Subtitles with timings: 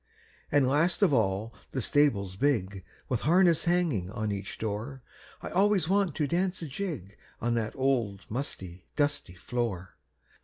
[0.51, 5.03] An' last of all the stable big, With harness hanging on each door,
[5.43, 9.95] I always want to dance a jig On that old musty, dusty floor.